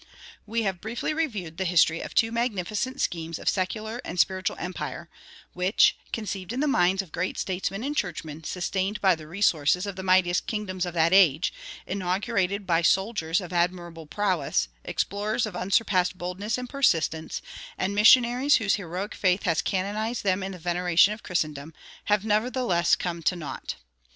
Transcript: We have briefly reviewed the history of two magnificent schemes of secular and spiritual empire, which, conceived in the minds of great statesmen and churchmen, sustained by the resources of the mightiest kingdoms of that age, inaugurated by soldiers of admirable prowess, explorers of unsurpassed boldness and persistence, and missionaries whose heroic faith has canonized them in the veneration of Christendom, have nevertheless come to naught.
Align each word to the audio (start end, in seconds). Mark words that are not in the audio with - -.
We 0.47 0.63
have 0.63 0.81
briefly 0.81 1.13
reviewed 1.13 1.57
the 1.57 1.63
history 1.63 2.01
of 2.01 2.15
two 2.15 2.31
magnificent 2.31 2.99
schemes 3.01 3.37
of 3.37 3.47
secular 3.47 4.01
and 4.03 4.19
spiritual 4.19 4.57
empire, 4.59 5.11
which, 5.53 5.95
conceived 6.11 6.51
in 6.51 6.59
the 6.59 6.65
minds 6.67 7.03
of 7.03 7.11
great 7.11 7.37
statesmen 7.37 7.83
and 7.83 7.95
churchmen, 7.95 8.43
sustained 8.43 8.99
by 8.99 9.13
the 9.13 9.27
resources 9.27 9.85
of 9.85 9.95
the 9.95 10.01
mightiest 10.01 10.47
kingdoms 10.47 10.87
of 10.87 10.95
that 10.95 11.13
age, 11.13 11.53
inaugurated 11.85 12.65
by 12.65 12.81
soldiers 12.81 13.39
of 13.39 13.53
admirable 13.53 14.07
prowess, 14.07 14.69
explorers 14.83 15.45
of 15.45 15.55
unsurpassed 15.55 16.17
boldness 16.17 16.57
and 16.57 16.67
persistence, 16.67 17.39
and 17.77 17.93
missionaries 17.93 18.55
whose 18.55 18.77
heroic 18.81 19.13
faith 19.13 19.43
has 19.43 19.61
canonized 19.61 20.23
them 20.23 20.41
in 20.41 20.53
the 20.53 20.57
veneration 20.57 21.13
of 21.13 21.21
Christendom, 21.21 21.75
have 22.05 22.25
nevertheless 22.25 22.95
come 22.95 23.21
to 23.21 23.35
naught. 23.35 23.75